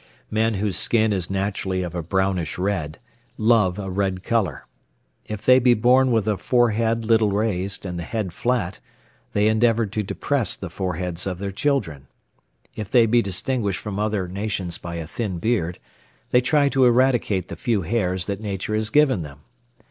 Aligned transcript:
Men 0.31 0.55
whose 0.55 0.77
skin 0.77 1.13
is 1.13 1.29
naturally 1.29 1.83
of 1.83 1.93
a 1.93 2.01
brownish 2.01 2.57
red, 2.57 2.97
love 3.37 3.77
a 3.77 3.91
red 3.91 4.23
colour. 4.23 4.65
If 5.27 5.45
they 5.45 5.59
be 5.59 5.75
born 5.75 6.11
with 6.11 6.27
a 6.27 6.37
forehead 6.37 7.05
little 7.05 7.29
raised, 7.29 7.85
and 7.85 7.99
the 7.99 8.03
head 8.03 8.33
flat, 8.33 8.79
they 9.33 9.47
endeavour 9.47 9.85
to 9.85 10.01
depress 10.01 10.55
the 10.55 10.71
foreheads 10.71 11.27
of 11.27 11.37
their 11.37 11.51
children. 11.51 12.07
If 12.75 12.89
they 12.89 13.05
be 13.05 13.21
distinguished 13.21 13.79
from 13.79 13.99
other 13.99 14.27
nations 14.27 14.79
by 14.79 14.95
a 14.95 15.05
thin 15.05 15.37
beard, 15.37 15.77
they 16.31 16.41
try 16.41 16.67
to 16.69 16.85
eradicate 16.85 17.49
the 17.49 17.55
few 17.55 17.83
hairs 17.83 18.25
that 18.25 18.41
nature 18.41 18.73
has 18.73 18.89
given 18.89 19.21
them. 19.21 19.41